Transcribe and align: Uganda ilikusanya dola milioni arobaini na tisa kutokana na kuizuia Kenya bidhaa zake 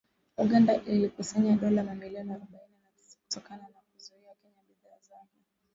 Uganda 0.43 0.73
ilikusanya 0.91 1.53
dola 1.55 1.83
milioni 1.83 2.31
arobaini 2.33 2.75
na 2.83 2.89
tisa 2.97 3.17
kutokana 3.23 3.63
na 3.73 3.79
kuizuia 3.87 4.33
Kenya 4.41 4.61
bidhaa 4.67 4.99
zake 5.01 5.37